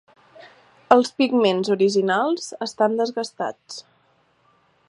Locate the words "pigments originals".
1.19-2.49